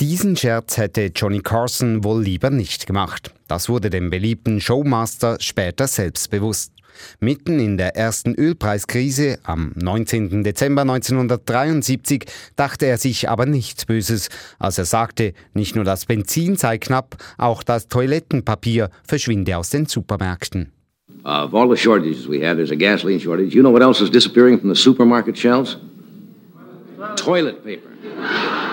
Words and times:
Diesen 0.00 0.36
Scherz 0.36 0.76
hätte 0.76 1.10
Johnny 1.12 1.40
Carson 1.40 2.04
wohl 2.04 2.22
lieber 2.22 2.50
nicht 2.50 2.86
gemacht. 2.86 3.34
Das 3.48 3.68
wurde 3.68 3.90
dem 3.90 4.10
beliebten 4.10 4.60
Showmaster 4.60 5.38
später 5.40 5.88
selbst 5.88 6.30
bewusst. 6.30 6.72
Mitten 7.18 7.58
in 7.58 7.76
der 7.78 7.96
ersten 7.96 8.36
Ölpreiskrise 8.36 9.40
am 9.42 9.72
19. 9.74 10.44
Dezember 10.44 10.82
1973 10.82 12.26
dachte 12.54 12.86
er 12.86 12.96
sich 12.96 13.28
aber 13.28 13.44
nichts 13.46 13.86
Böses, 13.86 14.28
als 14.60 14.78
er 14.78 14.84
sagte, 14.84 15.32
nicht 15.52 15.74
nur 15.74 15.84
das 15.84 16.06
Benzin 16.06 16.54
sei 16.54 16.78
knapp, 16.78 17.16
auch 17.36 17.64
das 17.64 17.88
Toilettenpapier 17.88 18.90
verschwinde 19.02 19.56
aus 19.56 19.70
den 19.70 19.86
Supermärkten. 19.86 20.70
Uh, 21.24 21.44
of 21.44 21.54
all 21.54 21.68
the 21.68 21.76
shortages 21.76 22.28
we 22.28 22.46
had, 22.46 22.56
there's 22.56 22.70
a 22.70 22.76
gasoline 22.76 23.18
shortage. 23.18 23.52
You 23.52 23.62
know 23.62 23.72
what 23.72 23.82
else 23.82 24.00
is 24.00 24.10
disappearing 24.10 24.60
from 24.60 24.72
the 24.72 24.80
supermarket 24.80 25.36
shelves? 25.36 25.76
Toilet 27.20 27.64
paper. 27.64 27.90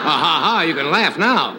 Ha 0.04 0.09
ha 0.09 0.41
ha, 0.43 0.62
you 0.64 0.75
can 0.75 0.91
laugh 0.91 1.18
now. 1.18 1.55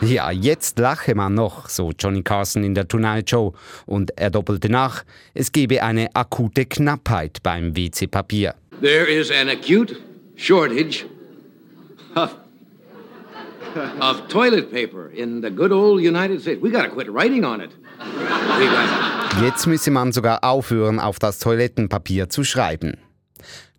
Ja, 0.00 0.30
jetzt 0.30 0.78
lache 0.78 1.14
man 1.14 1.34
noch, 1.34 1.68
so 1.68 1.90
Johnny 1.98 2.22
Carson 2.22 2.62
in 2.62 2.74
der 2.74 2.86
Tonight 2.86 3.30
Show. 3.30 3.54
Und 3.86 4.10
er 4.18 4.30
doppelte 4.30 4.68
nach, 4.68 5.04
es 5.32 5.50
gebe 5.50 5.82
eine 5.82 6.14
akute 6.14 6.66
Knappheit 6.66 7.42
beim 7.42 7.74
WC-Papier. 7.74 8.54
There 8.82 9.06
is 9.06 9.30
an 9.30 9.48
acute 9.48 9.96
shortage 10.36 11.06
of, 12.16 12.34
of 14.00 14.28
toilet 14.28 14.70
paper 14.70 15.10
in 15.14 15.40
the 15.42 15.50
good 15.50 15.72
old 15.72 16.02
United 16.02 16.40
States. 16.42 16.62
We 16.62 16.70
gotta 16.70 16.90
quit 16.90 17.08
writing 17.08 17.44
on 17.44 17.60
it. 17.60 17.70
Jetzt 19.42 19.66
müsse 19.66 19.90
man 19.90 20.12
sogar 20.12 20.44
aufhören, 20.44 21.00
auf 21.00 21.18
das 21.18 21.38
Toilettenpapier 21.38 22.28
zu 22.28 22.44
schreiben. 22.44 22.98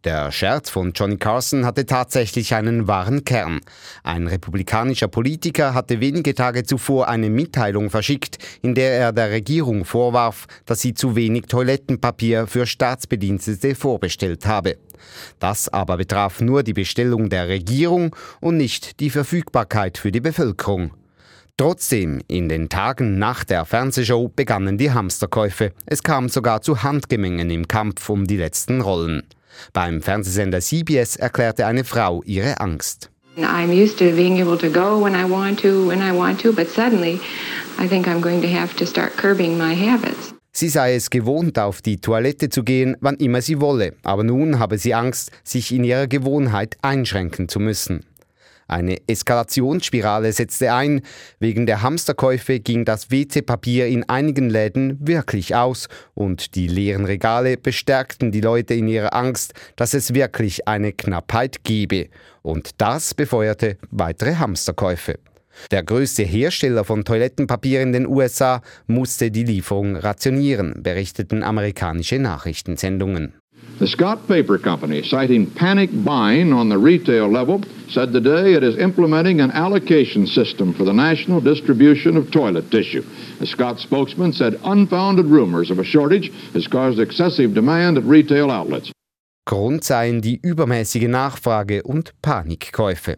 Der 0.05 0.31
Scherz 0.31 0.69
von 0.69 0.93
Johnny 0.93 1.17
Carson 1.17 1.65
hatte 1.65 1.87
tatsächlich 1.87 2.53
einen 2.53 2.87
wahren 2.87 3.25
Kern. 3.25 3.59
Ein 4.03 4.27
republikanischer 4.27 5.07
Politiker 5.07 5.73
hatte 5.73 5.99
wenige 5.99 6.35
Tage 6.35 6.63
zuvor 6.63 7.07
eine 7.07 7.31
Mitteilung 7.31 7.89
verschickt, 7.89 8.37
in 8.61 8.75
der 8.75 8.91
er 8.91 9.13
der 9.13 9.31
Regierung 9.31 9.83
vorwarf, 9.83 10.45
dass 10.67 10.81
sie 10.81 10.93
zu 10.93 11.15
wenig 11.15 11.45
Toilettenpapier 11.47 12.45
für 12.45 12.67
Staatsbedienstete 12.67 13.73
vorbestellt 13.73 14.45
habe. 14.45 14.77
Das 15.39 15.69
aber 15.69 15.97
betraf 15.97 16.39
nur 16.39 16.61
die 16.61 16.73
Bestellung 16.73 17.29
der 17.29 17.47
Regierung 17.47 18.15
und 18.41 18.57
nicht 18.57 18.99
die 18.99 19.09
Verfügbarkeit 19.09 19.97
für 19.97 20.11
die 20.11 20.21
Bevölkerung. 20.21 20.91
Trotzdem, 21.57 22.21
in 22.27 22.47
den 22.47 22.69
Tagen 22.69 23.17
nach 23.17 23.43
der 23.43 23.65
Fernsehshow 23.65 24.27
begannen 24.27 24.77
die 24.77 24.91
Hamsterkäufe. 24.91 25.71
Es 25.87 26.03
kam 26.03 26.29
sogar 26.29 26.61
zu 26.61 26.83
Handgemengen 26.83 27.49
im 27.49 27.67
Kampf 27.67 28.07
um 28.07 28.27
die 28.27 28.37
letzten 28.37 28.81
Rollen. 28.81 29.23
Beim 29.73 30.01
Fernsehsender 30.01 30.61
CBS 30.61 31.15
erklärte 31.15 31.65
eine 31.65 31.83
Frau 31.83 32.21
ihre 32.23 32.59
Angst. 32.59 33.09
I'm 33.37 33.71
used 33.71 33.97
to 33.99 34.15
being 34.15 34.39
able 34.39 34.57
to 34.57 34.69
go 34.69 35.03
when 35.03 35.13
I 35.13 35.29
want 35.29 35.59
to, 35.61 35.87
when 35.87 36.01
I 36.01 36.11
want 36.11 36.41
to, 36.41 36.53
but 36.53 36.69
suddenly 36.69 37.19
I 37.77 37.87
think 37.87 38.07
I'm 38.07 38.21
going 38.21 38.41
to 38.41 38.47
have 38.47 38.75
to 38.77 38.85
start 38.85 39.17
curbing 39.17 39.57
my 39.57 39.75
habits. 39.75 40.33
Sie 40.53 40.69
sei 40.69 40.95
es 40.95 41.09
gewohnt, 41.09 41.59
auf 41.59 41.81
die 41.81 41.97
Toilette 41.97 42.47
zu 42.47 42.63
gehen, 42.63 42.95
wann 43.01 43.17
immer 43.17 43.41
sie 43.41 43.59
wolle, 43.59 43.93
aber 44.03 44.23
nun 44.23 44.57
habe 44.57 44.77
sie 44.77 44.93
Angst, 44.93 45.31
sich 45.43 45.73
in 45.73 45.83
ihrer 45.83 46.07
Gewohnheit 46.07 46.77
einschränken 46.81 47.49
zu 47.49 47.59
müssen. 47.59 48.05
Eine 48.67 48.97
Eskalationsspirale 49.07 50.31
setzte 50.31 50.73
ein. 50.73 51.01
Wegen 51.39 51.65
der 51.65 51.83
Hamsterkäufe 51.83 52.59
ging 52.59 52.83
das 52.83 53.11
WC-Papier 53.11 53.87
in 53.87 54.07
einigen 54.09 54.49
Läden 54.49 54.97
wirklich 54.99 55.55
aus 55.55 55.87
und 56.15 56.55
die 56.55 56.67
leeren 56.67 57.05
Regale 57.05 57.57
bestärkten 57.57 58.31
die 58.31 58.41
Leute 58.41 58.73
in 58.73 58.87
ihrer 58.87 59.13
Angst, 59.13 59.53
dass 59.75 59.93
es 59.93 60.13
wirklich 60.15 60.67
eine 60.67 60.93
Knappheit 60.93 61.63
gebe. 61.63 62.09
Und 62.41 62.81
das 62.81 63.13
befeuerte 63.13 63.77
weitere 63.91 64.35
Hamsterkäufe. 64.35 65.19
Der 65.71 65.83
größte 65.83 66.23
Hersteller 66.23 66.83
von 66.83 67.05
Toilettenpapier 67.05 67.81
in 67.81 67.93
den 67.93 68.07
USA 68.07 68.61
musste 68.87 69.31
die 69.31 69.43
Lieferung 69.43 69.95
rationieren, 69.95 70.83
berichteten 70.83 71.43
amerikanische 71.43 72.19
Nachrichtensendungen. 72.19 73.35
The 73.77 73.87
Scott 73.87 74.25
Paper 74.29 74.57
Company, 74.57 75.03
citing 75.03 75.51
panic 75.51 75.89
buying 75.91 76.53
on 76.53 76.69
the 76.69 76.77
retail 76.77 77.27
level, 77.27 77.61
said 77.89 78.13
today 78.13 78.53
it 78.53 78.63
is 78.63 78.77
implementing 78.77 79.41
an 79.41 79.51
allocation 79.51 80.25
system 80.27 80.73
for 80.73 80.85
the 80.85 80.93
national 80.93 81.41
distribution 81.41 82.15
of 82.15 82.31
toilet 82.31 82.71
tissue. 82.71 83.03
A 83.41 83.45
Scott 83.45 83.81
spokesman 83.81 84.31
said 84.31 84.57
unfounded 84.63 85.25
rumors 85.25 85.71
of 85.71 85.79
a 85.79 85.83
shortage 85.83 86.31
has 86.53 86.67
caused 86.67 87.01
excessive 87.01 87.53
demand 87.53 87.97
at 87.97 88.05
retail 88.05 88.49
outlets. 88.49 88.91
Grund 89.45 89.83
seien 89.83 90.21
die 90.21 90.39
übermäßige 90.41 91.09
Nachfrage 91.09 91.83
und 91.83 92.13
Panikkäufe. 92.21 93.17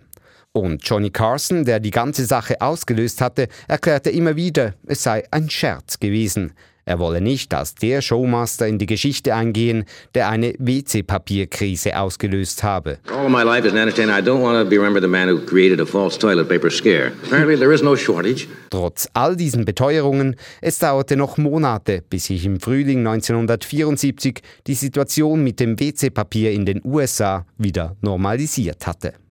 Und 0.54 0.82
Johnny 0.84 1.12
Carson, 1.12 1.66
der 1.66 1.80
die 1.80 1.92
ganze 1.92 2.26
Sache 2.26 2.60
ausgelöst 2.60 3.22
hatte, 3.22 3.48
erklärte 3.68 4.10
immer 4.10 4.36
wieder, 4.36 4.74
es 4.88 5.04
sei 5.04 5.24
ein 5.30 5.52
Scherz 5.52 6.00
gewesen. 6.00 6.54
Er 6.88 7.00
wolle 7.00 7.20
nicht 7.20 7.54
als 7.54 7.76
der 7.76 8.02
Showmaster 8.02 8.66
in 8.66 8.78
die 8.78 8.86
Geschichte 8.86 9.36
eingehen, 9.36 9.84
der 10.16 10.30
eine 10.30 10.54
WC-Papierkrise 10.58 12.00
ausgelöst 12.00 12.64
habe. 12.64 13.00
All 13.14 13.28
my 13.30 13.44
life 13.44 13.68
as 13.68 13.74
an 13.74 13.78
entertainer, 13.78 14.18
I 14.18 14.22
don't 14.22 14.42
want 14.42 14.58
to 14.58 14.70
be 14.70 14.78
remembered 14.78 15.04
the 15.04 15.10
man 15.10 15.28
who 15.28 15.38
created 15.46 15.82
a 15.82 15.86
false 15.86 16.18
toilet 16.18 16.48
paper 16.48 16.72
scare. 16.72 17.12
Apparently 17.26 17.58
there 17.58 17.74
is 17.74 17.84
no 17.84 17.98
shortage. 17.98 18.48
Trotz 18.70 19.10
all 19.14 19.36
diesen 19.36 19.66
Beteuerungen, 19.66 20.38
es 20.62 20.80
dauerte 20.80 21.18
noch 21.18 21.38
Monate, 21.38 22.04
bis 22.10 22.28
sich 22.28 22.46
im 22.46 22.62
Frühling 22.62 23.06
1974 23.06 24.42
die 24.66 24.74
Situation 24.74 25.44
mit 25.44 25.60
dem 25.60 25.78
WC-Papier 25.78 26.54
in 26.54 26.66
den 26.66 26.82
USA 26.86 27.46
wieder 27.58 27.98
normalisiert 28.00 28.88
hatte. 28.88 29.14